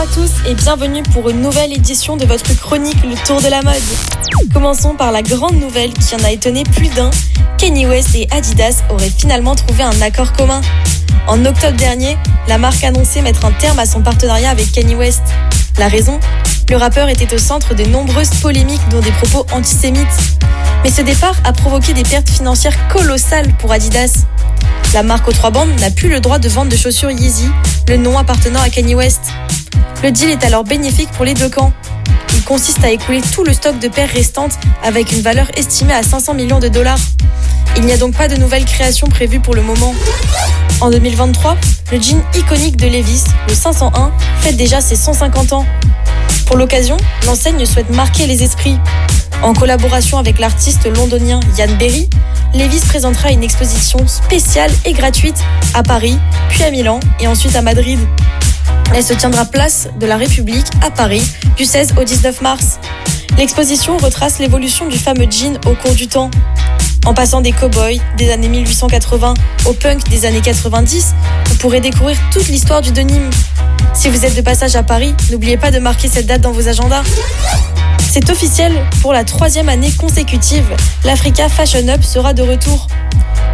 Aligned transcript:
à 0.00 0.06
tous 0.06 0.30
et 0.48 0.54
bienvenue 0.54 1.02
pour 1.12 1.28
une 1.28 1.42
nouvelle 1.42 1.74
édition 1.74 2.16
de 2.16 2.24
votre 2.24 2.58
chronique 2.58 2.96
Le 3.04 3.14
Tour 3.26 3.42
de 3.42 3.48
la 3.48 3.60
mode. 3.60 3.74
Commençons 4.50 4.94
par 4.94 5.12
la 5.12 5.20
grande 5.20 5.56
nouvelle 5.56 5.92
qui 5.92 6.14
en 6.14 6.24
a 6.24 6.30
étonné 6.30 6.62
plus 6.62 6.88
d'un. 6.88 7.10
Kanye 7.58 7.84
West 7.84 8.14
et 8.14 8.26
Adidas 8.30 8.82
auraient 8.88 9.10
finalement 9.10 9.54
trouvé 9.54 9.82
un 9.82 10.00
accord 10.00 10.32
commun. 10.32 10.62
En 11.26 11.44
octobre 11.44 11.76
dernier, 11.76 12.16
la 12.48 12.56
marque 12.56 12.82
annonçait 12.82 13.20
mettre 13.20 13.44
un 13.44 13.52
terme 13.52 13.78
à 13.78 13.84
son 13.84 14.00
partenariat 14.00 14.48
avec 14.48 14.72
Kanye 14.72 14.94
West. 14.94 15.22
La 15.76 15.88
raison? 15.88 16.18
Le 16.70 16.76
rappeur 16.76 17.08
était 17.08 17.34
au 17.34 17.38
centre 17.38 17.74
de 17.74 17.84
nombreuses 17.84 18.30
polémiques 18.40 18.88
dont 18.90 19.00
des 19.00 19.10
propos 19.10 19.44
antisémites. 19.52 20.06
Mais 20.84 20.90
ce 20.90 21.02
départ 21.02 21.34
a 21.42 21.52
provoqué 21.52 21.94
des 21.94 22.04
pertes 22.04 22.30
financières 22.30 22.76
colossales 22.86 23.52
pour 23.58 23.72
Adidas. 23.72 24.24
La 24.94 25.02
marque 25.02 25.26
aux 25.26 25.32
trois 25.32 25.50
bandes 25.50 25.74
n'a 25.80 25.90
plus 25.90 26.08
le 26.08 26.20
droit 26.20 26.38
de 26.38 26.48
vendre 26.48 26.70
de 26.70 26.76
chaussures 26.76 27.10
Yeezy, 27.10 27.50
le 27.88 27.96
nom 27.96 28.16
appartenant 28.16 28.60
à 28.60 28.68
Kanye 28.68 28.94
West. 28.94 29.32
Le 30.04 30.12
deal 30.12 30.30
est 30.30 30.44
alors 30.44 30.62
bénéfique 30.62 31.10
pour 31.10 31.24
les 31.24 31.34
deux 31.34 31.48
camps. 31.48 31.72
Il 32.34 32.44
consiste 32.44 32.84
à 32.84 32.90
écouler 32.90 33.20
tout 33.20 33.42
le 33.42 33.52
stock 33.52 33.80
de 33.80 33.88
paires 33.88 34.08
restantes 34.08 34.52
avec 34.84 35.10
une 35.10 35.22
valeur 35.22 35.48
estimée 35.56 35.94
à 35.94 36.04
500 36.04 36.34
millions 36.34 36.60
de 36.60 36.68
dollars. 36.68 37.00
Il 37.76 37.84
n'y 37.84 37.92
a 37.92 37.96
donc 37.96 38.14
pas 38.14 38.28
de 38.28 38.36
nouvelles 38.36 38.64
créations 38.64 39.08
prévues 39.08 39.40
pour 39.40 39.56
le 39.56 39.62
moment. 39.62 39.92
En 40.80 40.90
2023, 40.90 41.56
le 41.90 42.00
jean 42.00 42.22
iconique 42.36 42.76
de 42.76 42.86
Levis, 42.86 43.24
le 43.48 43.54
501, 43.54 44.12
fête 44.40 44.56
déjà 44.56 44.80
ses 44.80 44.94
150 44.94 45.52
ans. 45.52 45.66
Pour 46.46 46.56
l'occasion, 46.56 46.96
l'enseigne 47.26 47.64
souhaite 47.64 47.90
marquer 47.90 48.26
les 48.26 48.42
esprits. 48.42 48.78
En 49.42 49.54
collaboration 49.54 50.18
avec 50.18 50.38
l'artiste 50.38 50.86
londonien 50.96 51.40
Yann 51.56 51.74
Berry, 51.78 52.08
Levis 52.54 52.80
présentera 52.80 53.30
une 53.30 53.42
exposition 53.42 54.06
spéciale 54.06 54.70
et 54.84 54.92
gratuite 54.92 55.38
à 55.74 55.82
Paris, 55.82 56.18
puis 56.48 56.62
à 56.62 56.70
Milan 56.70 57.00
et 57.20 57.26
ensuite 57.26 57.56
à 57.56 57.62
Madrid. 57.62 57.98
Elle 58.94 59.04
se 59.04 59.14
tiendra 59.14 59.44
place 59.44 59.88
de 59.98 60.06
la 60.06 60.16
République 60.16 60.66
à 60.82 60.90
Paris 60.90 61.22
du 61.56 61.64
16 61.64 61.94
au 61.98 62.04
19 62.04 62.42
mars. 62.42 62.78
L'exposition 63.38 63.96
retrace 63.96 64.38
l'évolution 64.38 64.88
du 64.88 64.98
fameux 64.98 65.30
jean 65.30 65.58
au 65.66 65.74
cours 65.74 65.94
du 65.94 66.08
temps. 66.08 66.30
En 67.06 67.14
passant 67.14 67.40
des 67.40 67.52
cow-boys 67.52 67.98
des 68.18 68.30
années 68.30 68.48
1880 68.48 69.34
au 69.66 69.72
punk 69.72 70.08
des 70.08 70.26
années 70.26 70.42
90, 70.42 71.14
vous 71.46 71.56
pourrez 71.56 71.80
découvrir 71.80 72.16
toute 72.32 72.48
l'histoire 72.48 72.82
du 72.82 72.92
denim. 72.92 73.30
Si 73.94 74.08
vous 74.08 74.24
êtes 74.24 74.36
de 74.36 74.42
passage 74.42 74.76
à 74.76 74.82
Paris, 74.82 75.14
n'oubliez 75.30 75.56
pas 75.56 75.70
de 75.70 75.78
marquer 75.78 76.08
cette 76.08 76.26
date 76.26 76.42
dans 76.42 76.52
vos 76.52 76.68
agendas. 76.68 77.02
C'est 78.10 78.28
officiel, 78.28 78.72
pour 79.00 79.12
la 79.12 79.24
troisième 79.24 79.68
année 79.68 79.90
consécutive, 79.92 80.66
l'Africa 81.04 81.48
Fashion 81.48 81.88
Up 81.88 82.02
sera 82.02 82.34
de 82.34 82.42
retour. 82.42 82.86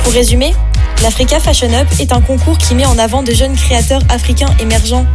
Pour 0.01 0.13
résumer, 0.13 0.55
l'Africa 1.03 1.39
Fashion 1.39 1.73
Up 1.73 1.87
est 2.01 2.13
un 2.13 2.21
concours 2.21 2.59
qui 2.59 2.75
met 2.75 2.87
en 2.87 2.99
avant 2.99 3.23
de 3.23 3.33
jeunes 3.33 3.55
créateurs 3.55 4.03
africains 4.09 4.55
émergents. 4.61 5.07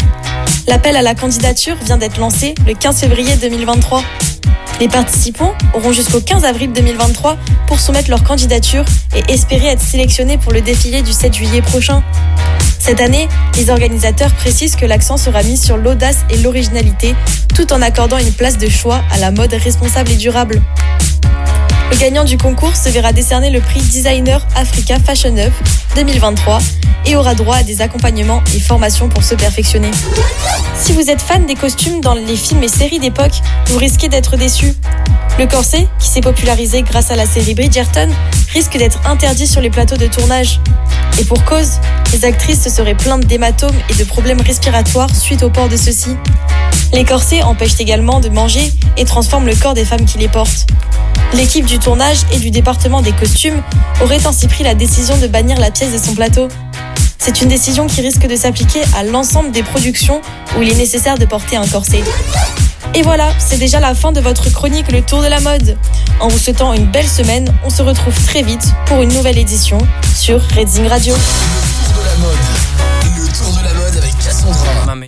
L'appel 0.68 0.96
à 0.96 1.02
la 1.02 1.16
candidature 1.16 1.76
vient 1.84 1.98
d'être 1.98 2.18
lancé 2.18 2.56
le 2.66 2.74
15 2.74 3.00
février 3.00 3.36
2023. 3.36 4.04
Les 4.80 4.88
participants 4.88 5.54
auront 5.74 5.92
jusqu'au 5.92 6.20
15 6.20 6.44
avril 6.46 6.72
2023 6.74 7.38
pour 7.68 7.80
soumettre 7.80 8.10
leur 8.10 8.24
candidature 8.24 8.86
et 9.16 9.32
espérer 9.32 9.68
être 9.68 9.82
sélectionnés 9.82 10.38
pour 10.38 10.52
le 10.52 10.62
défilé 10.62 11.02
du 11.02 11.12
7 11.12 11.34
juillet 11.34 11.62
prochain. 11.62 12.04
Cette 12.80 13.00
année, 13.00 13.28
les 13.58 13.70
organisateurs 13.70 14.34
précisent 14.34 14.76
que 14.76 14.88
l'accent 14.88 15.18
sera 15.18 15.44
mis 15.44 15.58
sur 15.58 15.78
l'audace 15.78 16.26
et 16.32 16.38
l'originalité, 16.38 17.16
tout 17.56 17.72
en 17.74 17.82
accordant 17.82 18.18
une 18.18 18.34
place 18.34 18.58
de 18.58 18.70
choix 18.70 19.02
à 19.12 19.20
la 19.20 19.30
mode 19.30 19.54
responsable 19.54 20.12
et 20.12 20.16
durable. 20.16 20.62
Le 21.92 21.98
gagnant 21.98 22.24
du 22.24 22.38
concours 22.38 22.76
se 22.76 22.90
verra 22.90 23.12
décerner 23.12 23.50
le 23.50 23.60
prix 23.60 23.82
Designer 23.82 24.46
Africa 24.56 24.98
Fashion 24.98 25.36
Up 25.38 25.52
2023 25.96 26.60
et 27.06 27.16
aura 27.16 27.36
droit 27.36 27.58
à 27.58 27.64
des 27.64 27.82
accompagnements 27.82 28.42
et 28.56 28.60
formations 28.60 29.10
pour 29.10 29.24
se 29.24 29.36
perfectionner. 29.36 29.92
Si 30.80 30.94
vous 30.94 31.10
êtes 31.10 31.22
fan 31.22 31.46
des 31.46 31.56
costumes 31.56 32.00
dans 32.00 32.14
les 32.14 32.38
films 32.38 32.64
et 32.64 32.70
séries 32.70 33.00
d'époque, 33.00 33.34
vous 33.68 33.78
risquez 33.78 34.08
d'être 34.08 34.38
déçu. 34.38 34.74
Le 35.38 35.48
corset, 35.48 35.88
qui 36.00 36.08
s'est 36.08 36.22
popularisé 36.22 36.82
grâce 36.82 37.12
à 37.12 37.16
la 37.16 37.26
série 37.26 37.56
Bridgerton, 37.56 38.10
risque 38.54 38.78
d'être 38.78 39.00
interdit 39.06 39.48
sur 39.48 39.60
les 39.60 39.70
plateaux 39.70 39.98
de 39.98 40.08
tournage. 40.08 40.60
Et 41.20 41.26
pour 41.26 41.44
cause, 41.44 41.80
les 42.14 42.24
actrices 42.26 42.64
se 42.64 42.70
seraient 42.70 42.96
plaintes 42.96 43.26
d'hématomes 43.26 43.78
et 43.90 43.96
de 43.96 44.04
problèmes 44.06 44.42
respiratoires 44.42 45.14
suite 45.14 45.44
au 45.44 45.50
port 45.50 45.68
de 45.68 45.78
ceux-ci. 45.78 46.16
Les 46.94 47.04
corsets 47.04 47.42
empêchent 47.42 47.80
également 47.80 48.20
de 48.20 48.30
manger 48.30 48.72
et 48.98 49.06
transforment 49.06 49.48
le 49.48 49.56
corps 49.56 49.74
des 49.74 49.86
femmes 49.86 50.06
qui 50.06 50.18
les 50.18 50.28
portent. 50.30 50.68
L'équipe 51.34 51.66
du 51.66 51.80
tournage 51.80 52.20
et 52.34 52.40
du 52.40 52.52
département 52.52 53.02
des 53.02 53.14
costumes 53.14 53.64
aurait 54.02 54.26
ainsi 54.28 54.48
pris 54.48 54.64
la 54.64 54.76
décision 54.76 55.18
de 55.18 55.28
bannir 55.28 55.60
la 55.60 55.72
pièce 55.72 55.94
de 55.94 55.98
son 55.98 56.14
plateau. 56.14 56.50
C'est 57.18 57.42
une 57.42 57.48
décision 57.48 57.88
qui 57.88 58.02
risque 58.02 58.28
de 58.28 58.36
s'appliquer 58.36 58.82
à 58.96 59.04
l'ensemble 59.04 59.52
des 59.52 59.64
productions 59.64 60.22
où 60.58 60.62
il 60.62 60.70
est 60.70 60.76
nécessaire 60.76 61.18
de 61.18 61.26
porter 61.26 61.56
un 61.56 61.66
corset. 61.68 62.04
Et 62.94 63.02
voilà, 63.04 63.30
c'est 63.40 63.58
déjà 63.58 63.80
la 63.80 63.96
fin 63.96 64.12
de 64.12 64.20
votre 64.20 64.52
chronique 64.52 64.92
Le 64.92 65.02
Tour 65.02 65.22
de 65.22 65.28
la 65.28 65.40
mode. 65.40 65.78
En 66.20 66.28
vous 66.28 66.38
souhaitant 66.38 66.74
une 66.74 66.88
belle 66.88 67.08
semaine, 67.08 67.54
on 67.64 67.70
se 67.70 67.82
retrouve 67.82 68.14
très 68.26 68.42
vite 68.42 68.68
pour 68.86 69.02
une 69.02 69.14
nouvelle 69.14 69.38
édition 69.38 69.78
sur 70.14 70.42
Redzing 70.56 70.88
Radio. 70.88 71.14
Le 71.14 71.94
tour 71.94 72.04
de 72.04 72.10
la 72.10 72.16
mode. 72.18 72.36
Le 73.16 73.32
tour 73.38 73.54
de 74.52 74.88
la 74.88 74.96